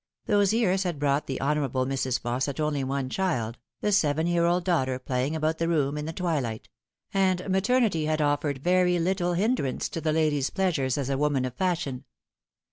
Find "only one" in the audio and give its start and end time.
2.59-3.07